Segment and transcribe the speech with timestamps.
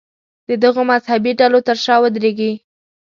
[0.47, 2.51] د دغو مذهبي ډلو تر شا ودرېږي.